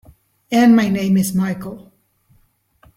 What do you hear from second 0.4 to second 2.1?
And my name's Michael.